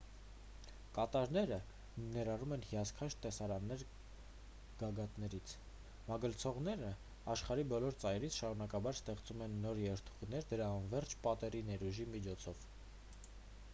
կատարները 0.93 1.57
ներառում 2.13 2.53
են 2.55 2.63
հիասքանչ 2.69 3.09
տեսարաններ 3.25 3.83
գագաթաներից 4.79 5.53
մագլցողներն 6.07 6.97
աշխարհի 7.35 7.65
բոլոր 7.73 7.99
ծայրերից 8.05 8.39
շարունակաբար 8.39 8.99
ստեղծում 9.01 9.43
են 9.49 9.59
նոր 9.67 9.83
երթուղիներ 9.85 10.47
դրա 10.55 10.71
անվերջ 10.79 11.13
պատերի 11.27 11.61
ներուժի 11.69 12.09
միջոցով 12.17 12.67